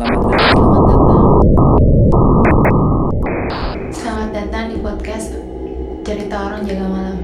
[0.00, 0.48] Selamat datang.
[0.56, 1.24] Selamat datang.
[3.92, 5.28] Selamat datang di podcast
[6.08, 7.18] Cerita Orang Jaga Malam.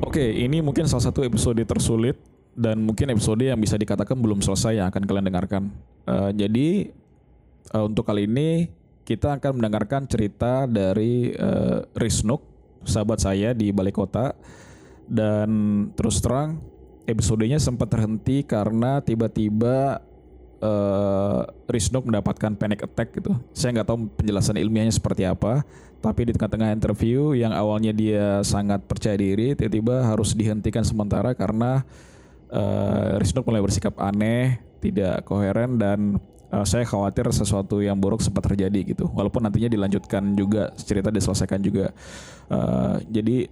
[0.00, 2.16] Oke, ini mungkin salah satu episode tersulit
[2.56, 5.68] dan mungkin episode yang bisa dikatakan belum selesai yang akan kalian dengarkan.
[6.08, 6.88] Eh, jadi
[7.68, 8.72] eh, untuk kali ini
[9.04, 12.40] kita akan mendengarkan cerita dari uh, Risnuk,
[12.88, 14.32] sahabat saya di balai kota.
[15.04, 15.52] Dan
[15.92, 16.72] terus terang
[17.04, 20.00] episodenya sempat terhenti karena tiba-tiba
[20.60, 23.36] uh, Risnuk mendapatkan panic attack gitu.
[23.52, 25.64] Saya nggak tahu penjelasan ilmiahnya seperti apa,
[26.00, 31.84] tapi di tengah-tengah interview yang awalnya dia sangat percaya diri, tiba-tiba harus dihentikan sementara karena
[32.52, 36.20] uh, Risnuk mulai bersikap aneh, tidak koheren dan
[36.52, 39.08] uh, saya khawatir sesuatu yang buruk sempat terjadi gitu.
[39.12, 41.92] Walaupun nantinya dilanjutkan juga cerita diselesaikan juga.
[42.52, 43.48] Uh, jadi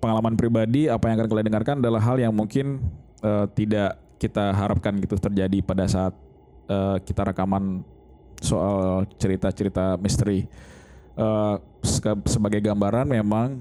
[0.00, 2.80] pengalaman pribadi apa yang akan kalian dengarkan adalah hal yang mungkin
[3.20, 6.14] uh, tidak kita harapkan gitu terjadi pada saat
[6.70, 7.84] uh, kita rekaman
[8.40, 10.48] soal cerita-cerita misteri.
[11.14, 11.62] Uh,
[12.26, 13.54] sebagai gambaran memang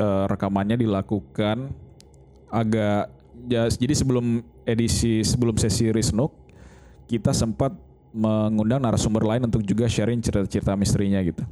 [0.00, 1.68] uh, rekamannya dilakukan
[2.48, 3.12] agak
[3.44, 6.32] ya, jadi sebelum edisi sebelum sesi Risnuk
[7.04, 7.76] kita sempat
[8.08, 11.44] mengundang narasumber lain untuk juga sharing cerita-cerita misterinya gitu.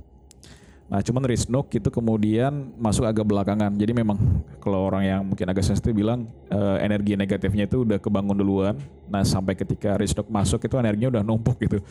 [0.87, 3.75] Nah, cuman Risnuk itu kemudian masuk agak belakangan.
[3.75, 4.15] Jadi memang
[4.63, 8.79] kalau orang yang mungkin agak sensitif bilang uh, energi negatifnya itu udah kebangun duluan.
[9.11, 11.83] Nah, sampai ketika Risnuk masuk itu energinya udah numpuk gitu.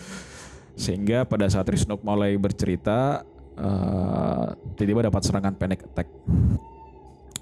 [0.79, 3.27] Sehingga pada saat Risnuk mulai bercerita
[3.59, 6.07] uh, tiba-tiba dapat serangan panic attack.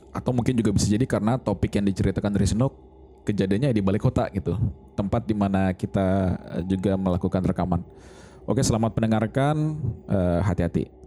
[0.09, 2.73] Atau mungkin juga bisa jadi karena topik yang diceritakan Risnuk
[3.29, 4.57] kejadiannya di balik kota gitu,
[4.97, 6.33] tempat di mana kita
[6.65, 7.81] juga melakukan rekaman.
[8.43, 9.55] Oke, selamat mendengarkan,
[10.09, 11.02] uh, hati-hati.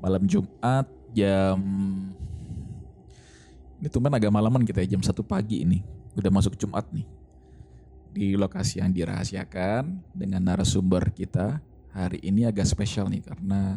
[0.00, 1.60] Malam Jumat jam
[3.76, 5.84] ini tuh agak malaman kita ya jam satu pagi ini,
[6.16, 7.04] udah masuk Jumat nih
[8.16, 11.60] di lokasi yang dirahasiakan dengan narasumber kita
[11.92, 13.76] hari ini agak spesial nih karena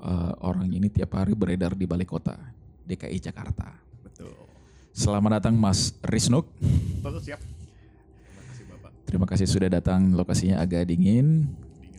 [0.00, 2.40] uh, orang ini tiap hari beredar di balik kota
[2.88, 3.76] DKI Jakarta.
[4.00, 4.32] Betul.
[4.96, 6.48] Selamat datang Mas Risnuk.
[7.04, 7.40] Betul siap.
[7.44, 8.90] Terima kasih Bapak.
[9.04, 10.16] Terima kasih sudah datang.
[10.16, 11.44] Lokasinya agak dingin.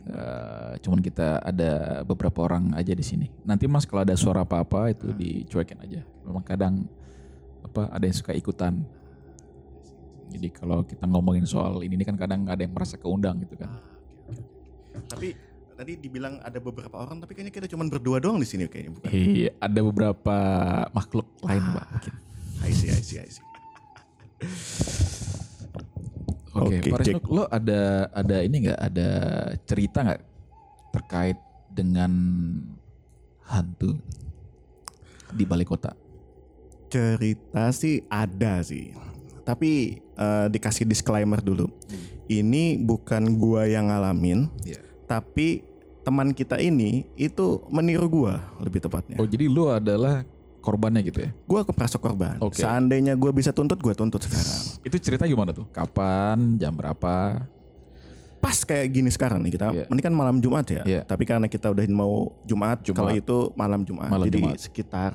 [0.02, 3.30] Uh, cuman kita ada beberapa orang aja di sini.
[3.46, 6.02] Nanti Mas kalau ada suara apa-apa itu dicuekin aja.
[6.26, 6.90] Memang kadang
[7.62, 8.82] apa ada yang suka ikutan.
[10.32, 13.70] Jadi kalau kita ngomongin soal ini, ini kan kadang ada yang merasa keundang gitu kan.
[15.06, 15.38] Tapi
[15.78, 19.08] tadi dibilang ada beberapa orang, tapi kayaknya kita cuma berdua doang di sini kayaknya bukan?
[19.12, 20.36] Iya, ada beberapa
[20.90, 21.86] makhluk lain, Pak.
[21.94, 22.14] Mungkin.
[22.66, 23.51] I see, I see, I see.
[26.62, 29.08] Oke, Oke, Pak lo ada ada ini nggak ada
[29.66, 30.22] cerita nggak
[30.92, 31.38] terkait
[31.72, 32.12] dengan
[33.48, 33.96] hantu
[35.32, 35.96] di balik kota?
[36.92, 38.92] Cerita sih ada sih.
[39.42, 41.66] Tapi eh, dikasih disclaimer dulu.
[42.30, 44.80] Ini bukan gua yang ngalamin, Iya.
[45.10, 45.66] tapi
[46.02, 49.18] teman kita ini itu meniru gua lebih tepatnya.
[49.20, 50.24] Oh, jadi lo adalah
[50.62, 51.30] korbannya gitu ya?
[51.44, 52.38] Gua keprasok korban.
[52.38, 52.62] Oke.
[52.62, 54.80] Seandainya gua bisa tuntut, gua tuntut sekarang.
[54.86, 55.66] Itu cerita gimana tuh?
[55.74, 56.56] Kapan?
[56.62, 57.42] Jam berapa?
[58.38, 59.66] Pas kayak gini sekarang nih kita.
[59.74, 59.84] Iya.
[59.90, 60.82] Ini kan malam Jumat ya.
[60.86, 61.00] Iya.
[61.02, 62.98] Tapi karena kita udah mau Jumat, Jumat.
[63.02, 64.08] kalau itu malam Jumat.
[64.10, 64.58] Malam Jadi Jumat.
[64.62, 65.12] sekitar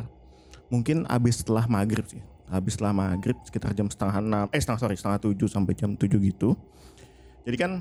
[0.68, 2.20] mungkin abis setelah maghrib sih.
[2.48, 6.20] Habis setelah maghrib sekitar jam setengah enam, eh setengah sorry setengah tujuh sampai jam tujuh
[6.32, 6.56] gitu.
[7.44, 7.72] Jadi kan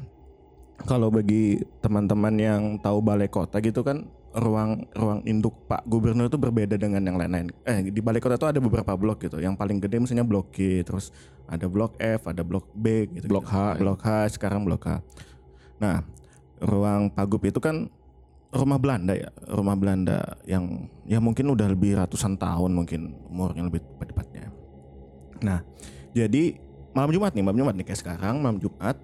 [0.82, 4.04] kalau bagi teman-teman yang tahu balai kota gitu kan
[4.36, 7.48] ruang ruang induk Pak Gubernur itu berbeda dengan yang lain-lain.
[7.64, 9.40] Eh di balai kota itu ada beberapa blok gitu.
[9.40, 11.08] Yang paling gede misalnya blok G, terus
[11.48, 13.32] ada blok F, ada blok B gitu.
[13.32, 13.80] Blok H.
[13.80, 15.00] Blok H, sekarang blok H.
[15.80, 16.04] Nah,
[16.60, 17.88] ruang Pagub itu kan
[18.52, 23.80] rumah Belanda ya, rumah Belanda yang ya mungkin udah lebih ratusan tahun mungkin umurnya lebih
[24.04, 24.52] tepatnya.
[25.40, 25.64] Nah,
[26.12, 26.60] jadi
[26.92, 29.00] malam Jumat nih, malam Jumat nih kayak sekarang malam Jumat.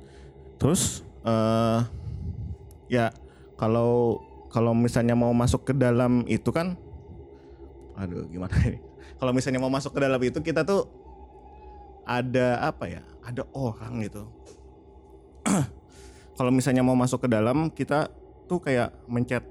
[0.60, 1.80] Terus eh
[2.92, 3.08] ya
[3.56, 4.20] kalau
[4.52, 6.76] kalau misalnya mau masuk ke dalam itu kan
[7.96, 8.78] aduh gimana ini?
[9.16, 10.88] Kalau misalnya mau masuk ke dalam itu kita tuh
[12.04, 13.02] ada apa ya?
[13.22, 14.28] Ada orang gitu.
[16.36, 18.10] kalau misalnya mau masuk ke dalam kita
[18.50, 19.46] tuh kayak mencet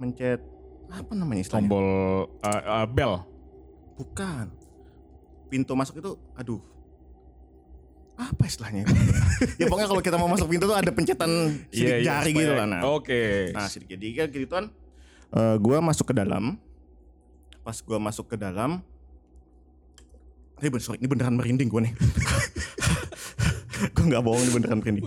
[0.00, 0.40] mencet
[0.88, 1.68] apa namanya istilahnya?
[1.68, 1.88] Tombol
[2.40, 3.12] uh, uh, bel.
[4.00, 4.48] Bukan.
[5.52, 6.60] Pintu masuk itu aduh.
[8.18, 8.82] Apa istilahnya?
[9.56, 11.28] ya pokoknya kalau kita mau masuk pintu tuh ada pencetan
[11.70, 12.80] sidik jari gitu lah nah.
[12.90, 13.50] Oke.
[13.50, 14.66] Nah, sidik jadi kayak gitu kan
[15.30, 16.58] eh, gua masuk ke dalam.
[17.62, 18.82] Pas gua masuk ke dalam
[20.58, 21.92] ini, ben- sorry, ini beneran merinding gue nih.
[23.94, 25.02] gue nggak bohong ini beneran merinding.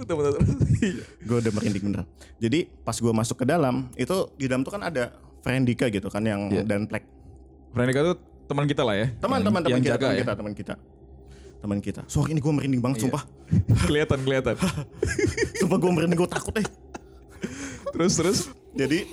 [1.19, 2.07] gue udah merinding beneran.
[2.39, 5.11] Jadi pas gue masuk ke dalam itu di dalam tuh kan ada
[5.41, 6.63] Frendika gitu kan yang Iya.
[6.63, 7.03] dan plek
[7.73, 8.15] Veronica tuh
[8.47, 9.07] teman kita lah ya.
[9.17, 10.21] teman-teman Yang- teman yang kita jaga teman ya.
[10.21, 10.73] kita teman kita
[11.61, 12.01] teman kita.
[12.09, 13.21] Sorry ini gue merinding banget sumpah.
[13.87, 14.57] kelihatan kelihatan.
[15.61, 16.67] Sumpah gue merinding gue takut eh.
[17.93, 18.39] terus terus.
[18.73, 19.05] Jadi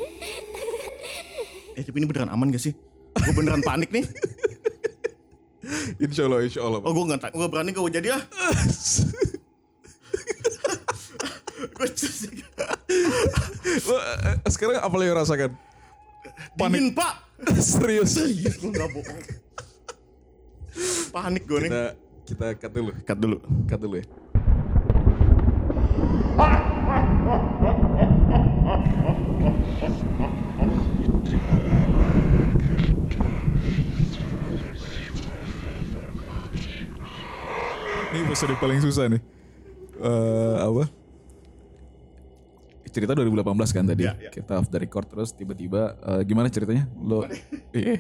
[1.79, 2.75] Eh tapi ini beneran aman gak sih?
[3.15, 4.03] Gue beneran panik nih.
[6.03, 6.81] Insya Allah insya Allah.
[6.83, 8.23] Oh gue gak, gue berani gue jadi ah.
[11.79, 11.89] Gue
[13.95, 15.51] eh, sekarang apa yang rasakan?
[16.59, 17.15] Dingin pak.
[17.63, 18.17] Serius.
[18.19, 19.21] Serius gue gak bohong.
[21.15, 21.71] Panik gue nih.
[21.71, 22.93] Kita kita cut dulu.
[23.09, 23.37] Cut dulu.
[23.65, 24.07] Cut dulu ya.
[38.09, 39.23] Ini episode paling susah nih.
[39.97, 40.85] Eh apa?
[42.93, 44.05] Cerita 2018 kan tadi.
[44.05, 44.31] Ya, ya.
[44.33, 46.85] Kita off the record terus tiba-tiba eh, gimana ceritanya?
[47.01, 47.25] Lo
[47.73, 47.97] Iya.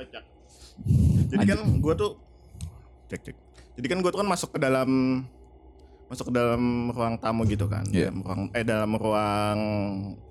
[0.00, 0.24] Kocak.
[1.30, 2.10] Jadi kan gue tuh
[3.06, 3.36] cek cek.
[3.76, 4.90] Jadi kan gue tuh kan masuk ke dalam
[6.08, 8.10] masuk ke dalam ruang tamu gitu kan, Iya.
[8.10, 9.58] dalam ruang eh dalam ruang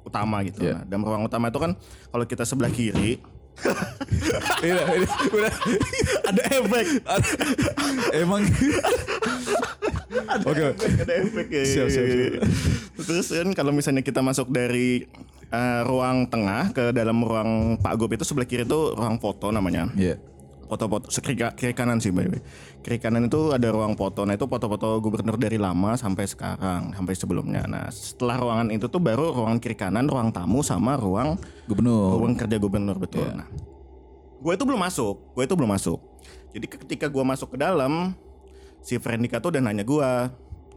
[0.03, 0.65] utama gitu.
[0.65, 0.73] Iya.
[0.75, 1.71] Nah, dalam ruang utama itu kan
[2.09, 3.21] kalau kita sebelah kiri
[4.63, 5.53] Iya, ini udah
[6.31, 6.85] ada efek,
[8.15, 8.41] emang
[10.47, 10.63] Oke.
[10.79, 11.63] ada efek ya.
[11.67, 12.31] Siap, siap, siap.
[12.99, 15.07] Terus kan kalau misalnya kita masuk dari
[15.49, 19.89] eh, ruang tengah ke dalam ruang Pak Gub itu sebelah kiri itu ruang foto namanya.
[19.93, 20.17] Iya.
[20.69, 22.41] foto-foto kiri, kiri kanan sih by the way.
[22.85, 24.21] Kiri kanan itu ada ruang foto.
[24.21, 27.65] Nah itu foto-foto gubernur dari lama sampai sekarang, sampai sebelumnya.
[27.65, 32.21] Nah setelah ruangan itu tuh baru ruangan kiri kanan, ruang tamu sama ruang Gubernur.
[32.21, 33.25] ruang kerja gubernur betul.
[33.25, 33.41] Iya.
[33.41, 33.49] Nah,
[34.37, 35.99] gue itu belum masuk, gue itu belum masuk.
[36.53, 38.13] Jadi ketika gue masuk ke dalam,
[38.85, 40.09] si Frendika tuh udah nanya gue,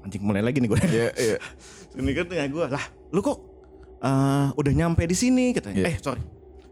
[0.08, 0.80] anjing mulai lagi nih gue.
[0.88, 1.36] Iya, iya.
[1.92, 3.51] Frendika tuh nanya gue, lah lu kok
[4.02, 5.86] eh, udah nyampe di sini katanya.
[5.86, 5.88] Iya.
[5.88, 6.22] Eh sorry,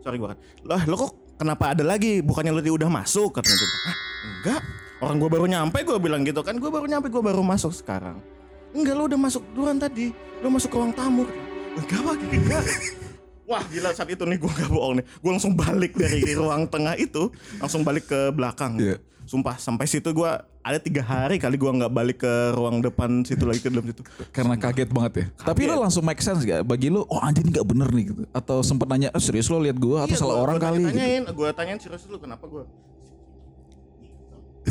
[0.02, 0.38] sorry gue kan.
[0.66, 2.20] Lah lu kok kenapa ada lagi?
[2.20, 3.56] Bukannya lu udah masuk katanya.
[3.56, 3.76] gitu.
[3.86, 3.96] Hah,
[4.26, 4.62] enggak.
[5.00, 6.58] Orang gue baru nyampe gue bilang gitu kan.
[6.60, 8.20] Gue baru nyampe gue baru masuk sekarang.
[8.76, 10.12] Enggak lu udah masuk duluan tadi.
[10.44, 11.24] Lu masuk ke ruang tamu.
[11.78, 12.64] Enggak pak, enggak.
[13.50, 16.94] Wah gila saat itu nih gue gak bohong nih Gue langsung balik dari ruang tengah
[16.94, 18.96] itu Langsung balik ke belakang Iya.
[19.26, 20.30] Sumpah sampai situ gue
[20.60, 24.02] ada tiga hari kali gue nggak balik ke ruang depan situ lagi ke dalam situ
[24.28, 25.26] Karena kaget banget ya.
[25.40, 26.62] Tapi lo langsung make sense gak?
[26.62, 28.22] Bagi lo, oh anjing ini gak bener nih gitu.
[28.30, 30.82] Atau sempet nanya, oh, serius lo lihat gue atau salah orang kali?
[30.82, 30.92] Gitu.
[30.92, 32.64] tanyain gue tanyain serius lu kenapa gue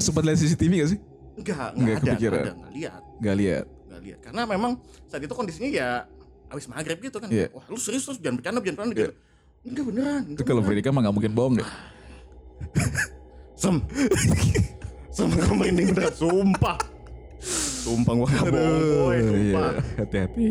[0.00, 0.98] Sempet lihat CCTV gak sih?
[1.34, 2.32] Enggak, Nggak enggak ada, kepikiran.
[2.32, 3.64] enggak ada, enggak lihat, Gak lihat.
[3.86, 4.18] enggak lihat.
[4.22, 4.72] Karena memang
[5.04, 5.88] saat itu kondisinya ya
[6.50, 7.30] habis maghrib gitu kan.
[7.30, 7.48] Iya.
[7.54, 9.12] Wah, lu serius terus jangan bercanda, jangan bercanda gitu.
[9.60, 10.22] Enggak beneran.
[10.34, 10.60] Itu kalau.
[10.66, 11.68] Fredika mah gak mungkin bohong deh.
[13.54, 13.76] Sem.
[15.14, 16.78] Sem gue merinding beneran, sumpah.
[17.80, 19.70] Sumpah gue gak bohong, boy, Iya, sumpah.
[20.00, 20.48] hati-hati.